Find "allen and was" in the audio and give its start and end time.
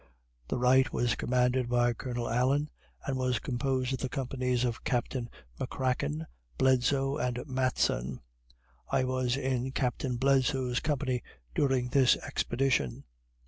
2.27-3.37